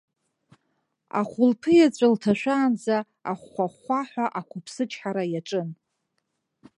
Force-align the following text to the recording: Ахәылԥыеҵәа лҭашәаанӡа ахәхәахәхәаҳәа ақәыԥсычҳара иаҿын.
Ахәылԥыеҵәа 1.19 2.07
лҭашәаанӡа 2.13 2.97
ахәхәахәхәаҳәа 3.31 4.25
ақәыԥсычҳара 4.39 5.23
иаҿын. 5.33 5.69